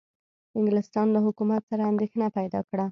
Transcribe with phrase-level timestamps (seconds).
[0.57, 2.79] انګلستان له حکومت سره اندېښنه پیدا کړه.